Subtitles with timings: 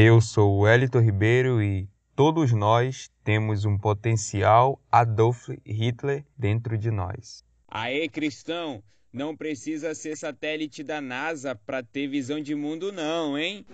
[0.00, 6.88] Eu sou o Elito Ribeiro e todos nós temos um potencial Adolf Hitler dentro de
[6.88, 7.44] nós.
[7.66, 8.80] Aê, cristão!
[9.12, 13.66] Não precisa ser satélite da NASA para ter visão de mundo, não, hein?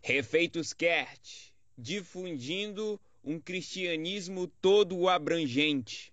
[0.00, 6.12] Refeitos Kert, difundindo um cristianismo todo abrangente.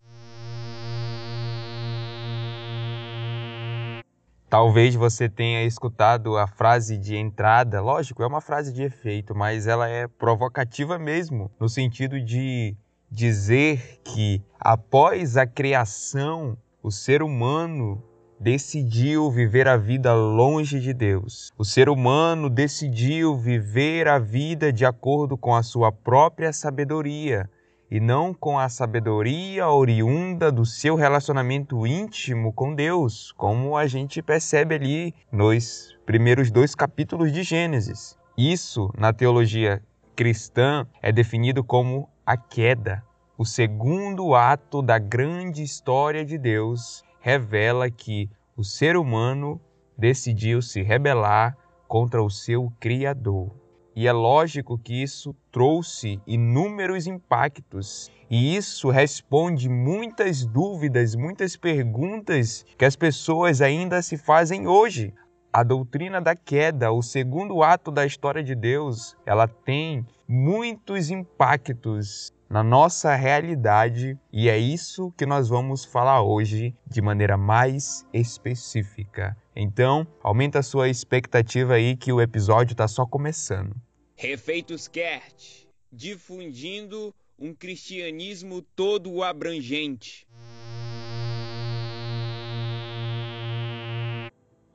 [4.50, 9.67] Talvez você tenha escutado a frase de entrada, lógico, é uma frase de efeito, mas
[9.67, 12.76] ela é provocativa mesmo, no sentido de
[13.09, 18.03] dizer que após a criação, o ser humano
[18.39, 21.52] decidiu viver a vida longe de Deus.
[21.58, 27.50] O ser humano decidiu viver a vida de acordo com a sua própria sabedoria,
[27.89, 34.21] e não com a sabedoria oriunda do seu relacionamento íntimo com Deus, como a gente
[34.21, 38.17] percebe ali nos primeiros dois capítulos de Gênesis.
[38.38, 39.81] Isso, na teologia
[40.16, 43.03] cristã, é definido como a queda.
[43.38, 49.59] O segundo ato da grande história de Deus revela que o ser humano
[49.97, 53.64] decidiu se rebelar contra o seu Criador.
[53.95, 58.11] E é lógico que isso trouxe inúmeros impactos.
[58.29, 65.13] E isso responde muitas dúvidas, muitas perguntas que as pessoas ainda se fazem hoje.
[65.53, 72.33] A doutrina da queda, o segundo ato da história de Deus, ela tem muitos impactos
[72.49, 79.35] na nossa realidade e é isso que nós vamos falar hoje de maneira mais específica.
[79.55, 83.75] Então, aumenta a sua expectativa aí que o episódio está só começando.
[84.17, 90.25] Refeitos Kert, difundindo um cristianismo todo abrangente.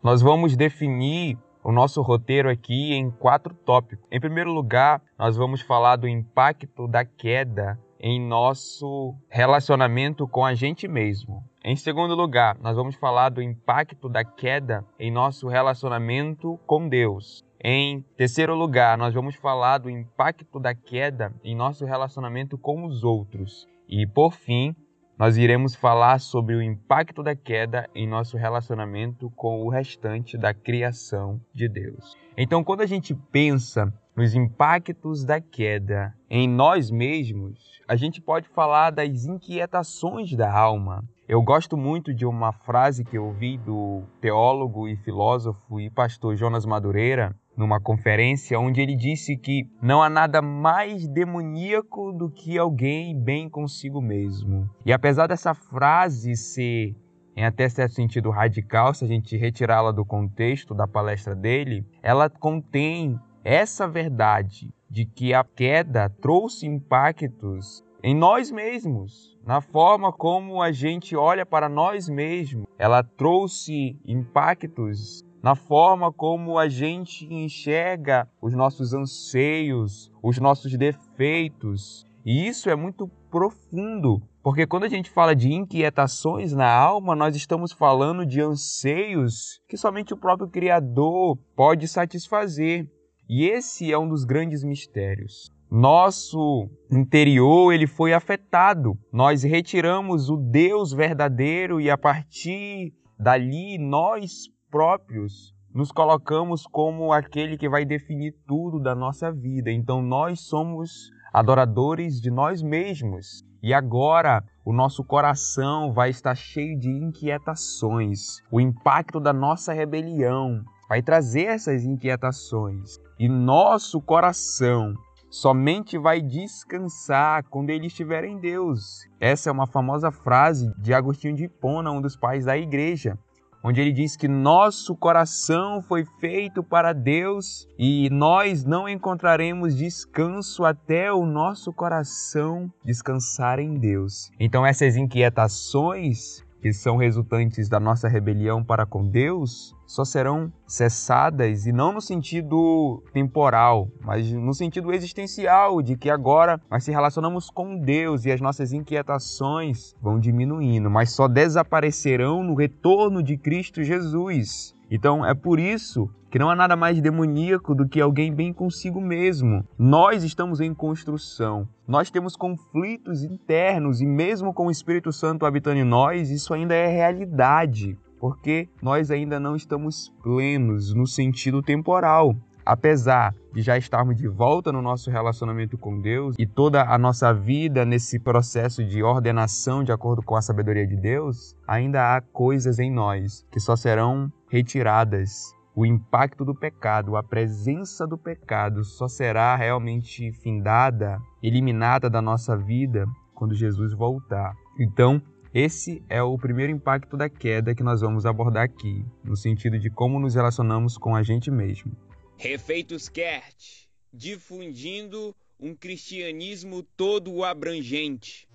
[0.02, 4.06] Nós vamos definir o nosso roteiro aqui em quatro tópicos.
[4.12, 10.53] Em primeiro lugar, nós vamos falar do impacto da queda em nosso relacionamento com a
[10.54, 11.42] gente mesmo.
[11.65, 17.42] Em segundo lugar, nós vamos falar do impacto da queda em nosso relacionamento com Deus.
[17.62, 23.04] Em terceiro lugar, nós vamos falar do impacto da queda em nosso relacionamento com os
[23.04, 23.69] outros.
[23.87, 24.75] E por fim,
[25.19, 30.54] nós iremos falar sobre o impacto da queda em nosso relacionamento com o restante da
[30.54, 32.16] criação de Deus.
[32.34, 38.48] Então, quando a gente pensa nos impactos da queda em nós mesmos, a gente pode
[38.48, 41.04] falar das inquietações da alma.
[41.28, 46.34] Eu gosto muito de uma frase que eu ouvi do teólogo e filósofo e pastor
[46.34, 52.59] Jonas Madureira, numa conferência onde ele disse que não há nada mais demoníaco do que
[52.59, 54.69] alguém bem consigo mesmo.
[54.84, 56.97] E apesar dessa frase ser
[57.37, 62.31] em até certo sentido radical, se a gente retirá-la do contexto da palestra dele, ela
[62.31, 70.62] contém essa verdade de que a queda trouxe impactos em nós mesmos, na forma como
[70.62, 72.65] a gente olha para nós mesmos.
[72.78, 82.05] Ela trouxe impactos na forma como a gente enxerga os nossos anseios, os nossos defeitos.
[82.25, 87.34] E isso é muito profundo, porque quando a gente fala de inquietações na alma, nós
[87.34, 92.87] estamos falando de anseios que somente o próprio Criador pode satisfazer.
[93.28, 95.51] E esse é um dos grandes mistérios.
[95.71, 98.99] Nosso interior ele foi afetado.
[99.12, 107.56] Nós retiramos o Deus verdadeiro e a partir dali nós próprios nos colocamos como aquele
[107.56, 109.70] que vai definir tudo da nossa vida.
[109.70, 113.44] Então nós somos adoradores de nós mesmos.
[113.62, 118.41] E agora o nosso coração vai estar cheio de inquietações.
[118.50, 122.98] O impacto da nossa rebelião vai trazer essas inquietações.
[123.19, 124.94] E nosso coração
[125.30, 129.06] somente vai descansar quando ele estiver em Deus.
[129.20, 133.16] Essa é uma famosa frase de Agostinho de Hipona, um dos pais da igreja
[133.62, 140.65] onde ele diz que nosso coração foi feito para Deus e nós não encontraremos descanso
[140.65, 144.30] até o nosso coração descansar em Deus.
[144.39, 151.66] Então, essas inquietações que são resultantes da nossa rebelião para com Deus, só serão cessadas
[151.66, 157.51] e não no sentido temporal, mas no sentido existencial, de que agora nós se relacionamos
[157.51, 163.83] com Deus e as nossas inquietações vão diminuindo, mas só desaparecerão no retorno de Cristo
[163.83, 164.74] Jesus.
[164.91, 169.00] Então é por isso que não há nada mais demoníaco do que alguém bem consigo
[169.00, 169.65] mesmo.
[169.78, 175.78] Nós estamos em construção, nós temos conflitos internos e, mesmo com o Espírito Santo habitando
[175.78, 177.98] em nós, isso ainda é realidade.
[178.21, 182.36] porque nós ainda não estamos plenos no sentido temporal.
[182.65, 187.33] Apesar de já estarmos de volta no nosso relacionamento com Deus e toda a nossa
[187.33, 192.78] vida nesse processo de ordenação de acordo com a sabedoria de Deus, ainda há coisas
[192.78, 195.59] em nós que só serão retiradas.
[195.80, 202.54] O impacto do pecado, a presença do pecado só será realmente findada, eliminada da nossa
[202.54, 204.54] vida quando Jesus voltar.
[204.78, 205.22] Então,
[205.54, 209.88] esse é o primeiro impacto da queda que nós vamos abordar aqui, no sentido de
[209.88, 211.97] como nos relacionamos com a gente mesmo.
[212.36, 218.47] Refeitos Kert, difundindo um cristianismo todo abrangente.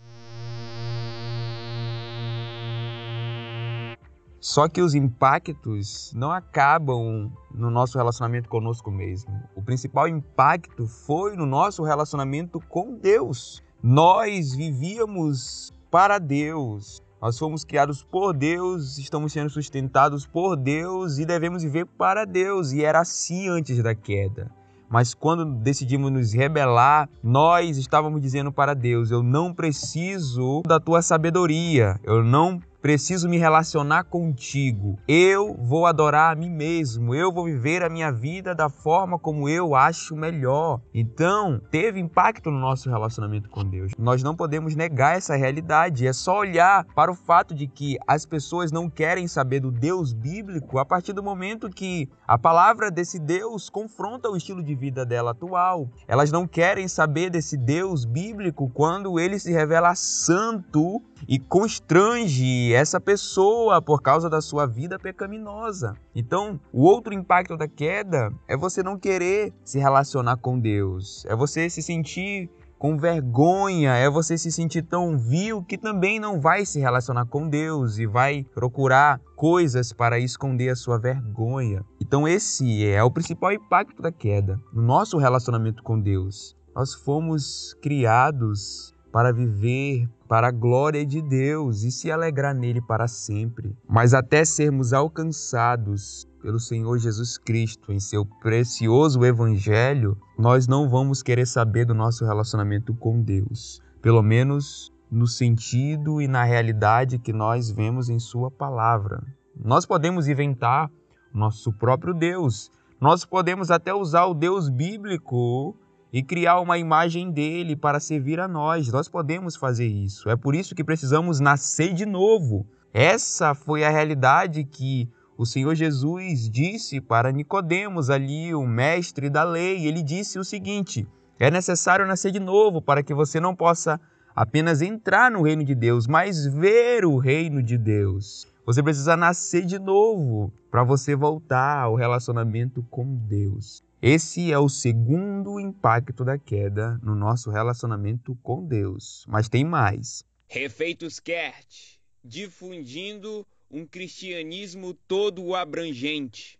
[4.46, 9.34] Só que os impactos não acabam no nosso relacionamento conosco mesmo.
[9.56, 13.64] O principal impacto foi no nosso relacionamento com Deus.
[13.82, 17.02] Nós vivíamos para Deus.
[17.20, 22.72] Nós fomos criados por Deus, estamos sendo sustentados por Deus e devemos viver para Deus.
[22.72, 24.52] E era assim antes da queda.
[24.88, 31.02] Mas quando decidimos nos rebelar, nós estávamos dizendo para Deus: Eu não preciso da tua
[31.02, 35.00] sabedoria, eu não preciso me relacionar contigo.
[35.08, 37.16] Eu vou adorar a mim mesmo.
[37.16, 40.80] Eu vou viver a minha vida da forma como eu acho melhor.
[40.94, 43.94] Então, teve impacto no nosso relacionamento com Deus.
[43.98, 46.06] Nós não podemos negar essa realidade.
[46.06, 50.14] É só olhar para o fato de que as pessoas não querem saber do Deus
[50.14, 55.04] bíblico a partir do momento que a palavra desse Deus confronta o estilo de vida
[55.04, 55.90] dela atual.
[56.08, 63.00] Elas não querem saber desse Deus bíblico quando ele se revela santo e constrange essa
[63.00, 65.96] pessoa por causa da sua vida pecaminosa.
[66.14, 71.36] Então, o outro impacto da queda é você não querer se relacionar com Deus, é
[71.36, 76.66] você se sentir com vergonha, é você se sentir tão vil que também não vai
[76.66, 81.84] se relacionar com Deus e vai procurar coisas para esconder a sua vergonha.
[82.00, 86.56] Então, esse é o principal impacto da queda no nosso relacionamento com Deus.
[86.76, 93.08] Nós fomos criados para viver para a glória de Deus e se alegrar nele para
[93.08, 93.76] sempre.
[93.88, 101.24] Mas até sermos alcançados pelo Senhor Jesus Cristo em seu precioso evangelho, nós não vamos
[101.24, 107.32] querer saber do nosso relacionamento com Deus, pelo menos no sentido e na realidade que
[107.32, 109.24] nós vemos em sua palavra.
[109.56, 110.92] Nós podemos inventar
[111.34, 112.72] nosso próprio Deus.
[113.00, 115.76] Nós podemos até usar o Deus bíblico
[116.16, 118.88] e criar uma imagem dele para servir a nós.
[118.88, 120.30] Nós podemos fazer isso.
[120.30, 122.66] É por isso que precisamos nascer de novo.
[122.94, 129.44] Essa foi a realidade que o Senhor Jesus disse para Nicodemos ali, o mestre da
[129.44, 129.86] lei.
[129.86, 131.06] Ele disse o seguinte:
[131.38, 134.00] é necessário nascer de novo para que você não possa
[134.34, 138.48] apenas entrar no reino de Deus, mas ver o reino de Deus.
[138.66, 143.84] Você precisa nascer de novo para você voltar ao relacionamento com Deus.
[144.08, 149.26] Esse é o segundo impacto da queda no nosso relacionamento com Deus.
[149.28, 150.24] Mas tem mais.
[150.48, 156.60] Refeitos Kert, difundindo um cristianismo todo abrangente.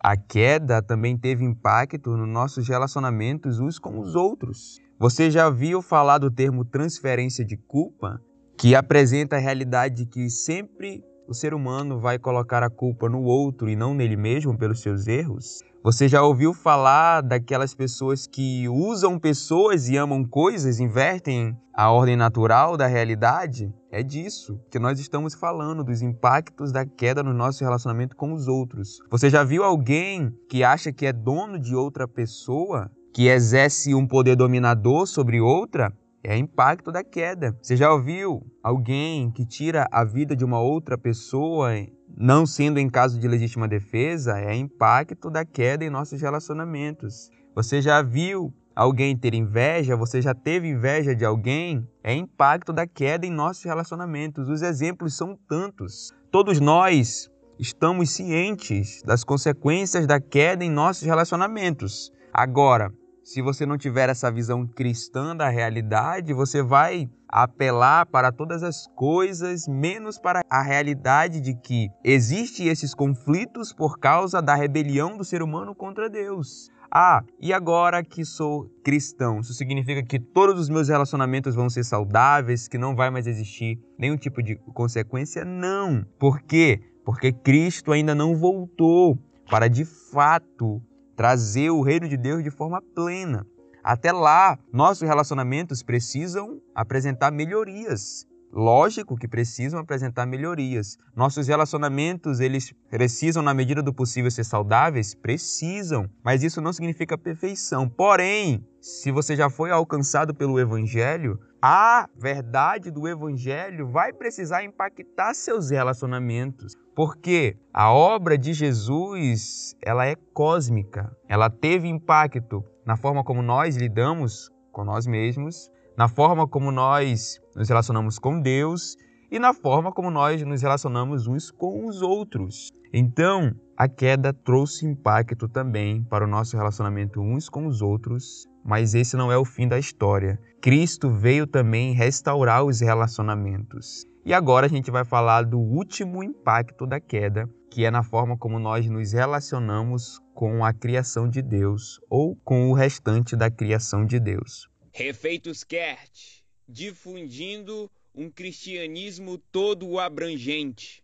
[0.00, 4.80] A queda também teve impacto nos nossos relacionamentos uns com os outros.
[4.98, 8.20] Você já viu falar do termo transferência de culpa?
[8.58, 13.22] Que apresenta a realidade de que sempre o ser humano vai colocar a culpa no
[13.22, 15.62] outro e não nele mesmo pelos seus erros?
[15.84, 22.16] Você já ouviu falar daquelas pessoas que usam pessoas e amam coisas, invertem a ordem
[22.16, 23.70] natural da realidade?
[23.92, 28.48] É disso que nós estamos falando, dos impactos da queda no nosso relacionamento com os
[28.48, 28.98] outros.
[29.10, 34.06] Você já viu alguém que acha que é dono de outra pessoa, que exerce um
[34.06, 35.92] poder dominador sobre outra?
[36.22, 37.56] É impacto da queda.
[37.62, 41.70] Você já ouviu alguém que tira a vida de uma outra pessoa,
[42.16, 44.38] não sendo em caso de legítima defesa?
[44.38, 47.30] É impacto da queda em nossos relacionamentos.
[47.54, 49.96] Você já viu alguém ter inveja?
[49.96, 51.88] Você já teve inveja de alguém?
[52.02, 54.48] É impacto da queda em nossos relacionamentos.
[54.48, 56.12] Os exemplos são tantos.
[56.30, 62.12] Todos nós estamos cientes das consequências da queda em nossos relacionamentos.
[62.32, 62.92] Agora,
[63.28, 68.86] se você não tiver essa visão cristã da realidade, você vai apelar para todas as
[68.96, 75.24] coisas, menos para a realidade de que existem esses conflitos por causa da rebelião do
[75.24, 76.70] ser humano contra Deus.
[76.90, 81.84] Ah, e agora que sou cristão, isso significa que todos os meus relacionamentos vão ser
[81.84, 85.44] saudáveis, que não vai mais existir nenhum tipo de consequência?
[85.44, 86.02] Não.
[86.18, 86.80] Por quê?
[87.04, 89.18] Porque Cristo ainda não voltou
[89.50, 90.82] para de fato
[91.18, 93.44] trazer o reino de Deus de forma plena.
[93.82, 98.24] Até lá, nossos relacionamentos precisam apresentar melhorias.
[98.52, 100.96] Lógico que precisam apresentar melhorias.
[101.16, 105.12] Nossos relacionamentos, eles precisam na medida do possível ser saudáveis?
[105.12, 107.88] Precisam, mas isso não significa perfeição.
[107.88, 115.34] Porém, se você já foi alcançado pelo evangelho, a verdade do evangelho vai precisar impactar
[115.34, 121.14] seus relacionamentos, porque a obra de Jesus, ela é cósmica.
[121.28, 127.40] Ela teve impacto na forma como nós lidamos com nós mesmos, na forma como nós
[127.56, 128.96] nos relacionamos com Deus
[129.30, 132.70] e na forma como nós nos relacionamos uns com os outros.
[132.92, 138.94] Então, a queda trouxe impacto também para o nosso relacionamento uns com os outros, mas
[138.94, 140.38] esse não é o fim da história.
[140.60, 144.04] Cristo veio também restaurar os relacionamentos.
[144.24, 148.36] E agora a gente vai falar do último impacto da queda, que é na forma
[148.36, 154.04] como nós nos relacionamos com a criação de Deus ou com o restante da criação
[154.04, 154.68] de Deus.
[154.92, 161.02] Refeitos Kert, difundindo um cristianismo todo abrangente.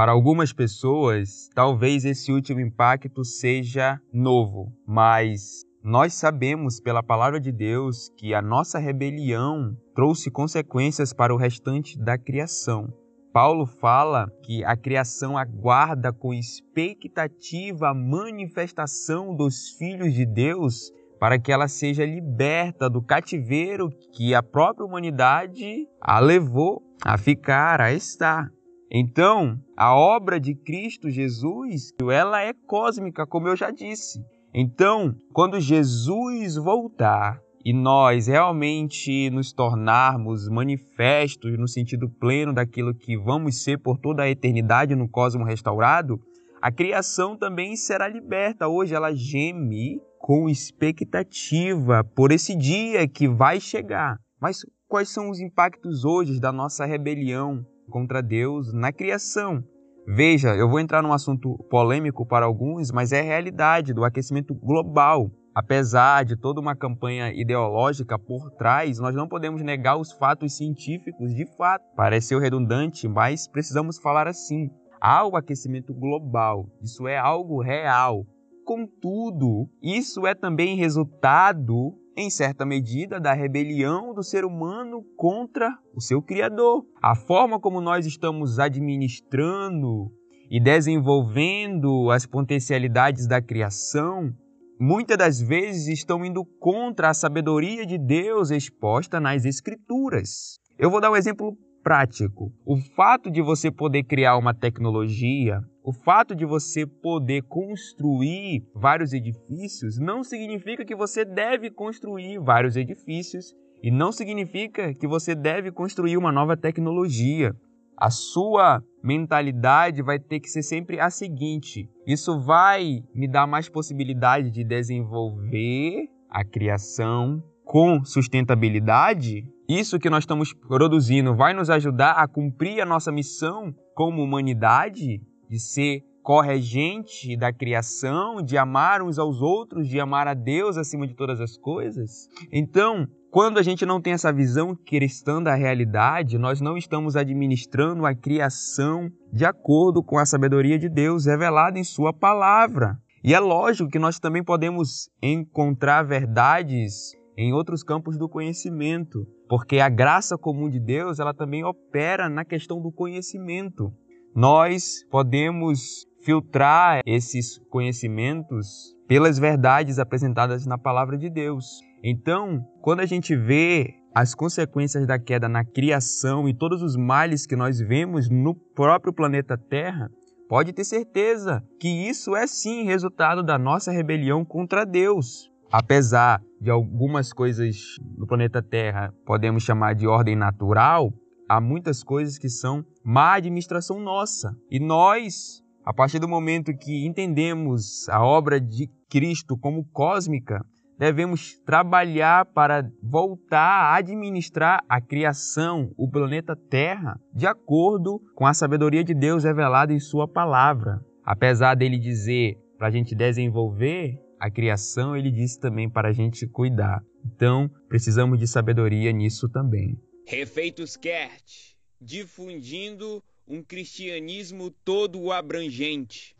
[0.00, 7.52] Para algumas pessoas, talvez esse último impacto seja novo, mas nós sabemos pela palavra de
[7.52, 12.88] Deus que a nossa rebelião trouxe consequências para o restante da criação.
[13.30, 21.38] Paulo fala que a criação aguarda com expectativa a manifestação dos filhos de Deus para
[21.38, 27.92] que ela seja liberta do cativeiro que a própria humanidade a levou a ficar, a
[27.92, 28.50] estar.
[28.90, 34.20] Então, a obra de Cristo Jesus, ela é cósmica, como eu já disse.
[34.52, 43.16] Então, quando Jesus voltar e nós realmente nos tornarmos manifestos no sentido pleno daquilo que
[43.16, 46.20] vamos ser por toda a eternidade no cosmo restaurado,
[46.60, 48.66] a criação também será liberta.
[48.66, 54.16] Hoje ela geme com expectativa por esse dia que vai chegar.
[54.40, 59.62] Mas quais são os impactos hoje da nossa rebelião, contra Deus na criação.
[60.06, 64.54] Veja, eu vou entrar num assunto polêmico para alguns, mas é a realidade do aquecimento
[64.54, 65.30] global.
[65.54, 71.34] Apesar de toda uma campanha ideológica por trás, nós não podemos negar os fatos científicos
[71.34, 71.84] de fato.
[71.94, 74.70] Pareceu redundante, mas precisamos falar assim.
[75.00, 78.24] Há o aquecimento global, isso é algo real.
[78.64, 86.00] Contudo, isso é também resultado em certa medida, da rebelião do ser humano contra o
[86.00, 86.84] seu Criador.
[87.02, 90.10] A forma como nós estamos administrando
[90.50, 94.32] e desenvolvendo as potencialidades da criação,
[94.80, 100.58] muitas das vezes estão indo contra a sabedoria de Deus exposta nas Escrituras.
[100.78, 102.52] Eu vou dar um exemplo prático.
[102.64, 109.12] O fato de você poder criar uma tecnologia, o fato de você poder construir vários
[109.12, 115.72] edifícios não significa que você deve construir vários edifícios e não significa que você deve
[115.72, 117.52] construir uma nova tecnologia.
[117.96, 123.68] A sua mentalidade vai ter que ser sempre a seguinte: isso vai me dar mais
[123.68, 129.42] possibilidade de desenvolver a criação com sustentabilidade?
[129.68, 135.20] Isso que nós estamos produzindo vai nos ajudar a cumprir a nossa missão como humanidade?
[135.50, 141.08] De ser corregente da criação, de amar uns aos outros, de amar a Deus acima
[141.08, 142.28] de todas as coisas.
[142.52, 148.06] Então, quando a gente não tem essa visão cristã da realidade, nós não estamos administrando
[148.06, 152.96] a criação de acordo com a sabedoria de Deus revelada em Sua palavra.
[153.24, 159.80] E é lógico que nós também podemos encontrar verdades em outros campos do conhecimento, porque
[159.80, 163.92] a graça comum de Deus, ela também opera na questão do conhecimento
[164.34, 171.80] nós podemos filtrar esses conhecimentos pelas verdades apresentadas na palavra de Deus.
[172.02, 177.46] Então, quando a gente vê as consequências da queda na criação e todos os males
[177.46, 180.10] que nós vemos no próprio planeta Terra,
[180.48, 185.50] pode ter certeza que isso é sim resultado da nossa rebelião contra Deus.
[185.72, 191.12] Apesar de algumas coisas no planeta Terra podemos chamar de ordem natural,
[191.48, 194.54] há muitas coisas que são má administração nossa.
[194.70, 200.64] E nós, a partir do momento que entendemos a obra de Cristo como cósmica,
[200.98, 208.52] devemos trabalhar para voltar a administrar a criação, o planeta Terra, de acordo com a
[208.52, 211.00] sabedoria de Deus revelada em Sua palavra.
[211.24, 216.46] Apesar dele dizer para a gente desenvolver a criação, ele disse também para a gente
[216.46, 217.02] cuidar.
[217.24, 219.98] Então, precisamos de sabedoria nisso também.
[220.26, 226.34] Refeitos Kert, difundindo um cristianismo todo abrangente.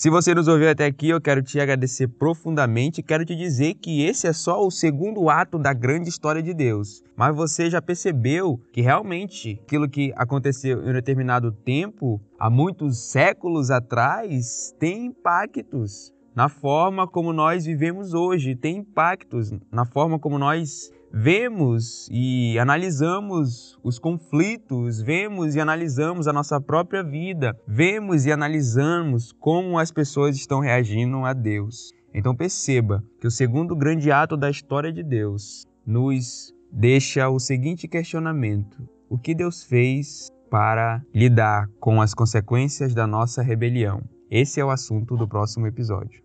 [0.00, 3.02] Se você nos ouviu até aqui, eu quero te agradecer profundamente.
[3.02, 7.02] Quero te dizer que esse é só o segundo ato da grande história de Deus.
[7.14, 13.10] Mas você já percebeu que realmente aquilo que aconteceu em um determinado tempo, há muitos
[13.10, 20.38] séculos atrás, tem impactos na forma como nós vivemos hoje, tem impactos na forma como
[20.38, 28.32] nós vemos e analisamos os conflitos, vemos e analisamos a nossa própria vida, vemos e
[28.32, 31.92] analisamos como as pessoas estão reagindo a Deus.
[32.14, 37.86] Então perceba que o segundo grande ato da história de Deus nos deixa o seguinte
[37.86, 44.02] questionamento: o que Deus fez para lidar com as consequências da nossa rebelião?
[44.30, 46.18] Esse é o assunto do próximo episódio.